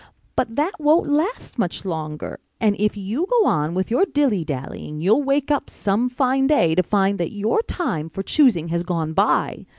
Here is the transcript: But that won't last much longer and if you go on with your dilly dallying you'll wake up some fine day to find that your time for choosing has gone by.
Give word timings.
But 0.35 0.55
that 0.55 0.79
won't 0.79 1.09
last 1.11 1.59
much 1.59 1.85
longer 1.85 2.39
and 2.59 2.75
if 2.79 2.97
you 2.97 3.27
go 3.29 3.45
on 3.45 3.75
with 3.75 3.91
your 3.91 4.03
dilly 4.03 4.43
dallying 4.43 4.99
you'll 4.99 5.21
wake 5.21 5.51
up 5.51 5.69
some 5.69 6.09
fine 6.09 6.47
day 6.47 6.73
to 6.73 6.81
find 6.81 7.19
that 7.19 7.31
your 7.33 7.61
time 7.61 8.09
for 8.09 8.23
choosing 8.23 8.69
has 8.69 8.81
gone 8.81 9.13
by. 9.13 9.67